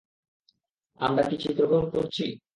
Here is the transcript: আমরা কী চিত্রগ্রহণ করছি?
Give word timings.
আমরা 0.99 1.23
কী 1.29 1.35
চিত্রগ্রহণ 1.43 1.87
করছি? 1.95 2.25